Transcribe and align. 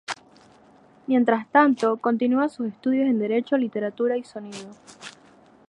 Mientras 1.05 1.47
tanto, 1.51 1.97
continúa 1.97 2.49
sus 2.49 2.69
estudios 2.69 3.07
en 3.07 3.19
Derecho, 3.19 3.55
Literatura 3.55 4.17
y 4.17 4.23
Sonido. 4.23 4.71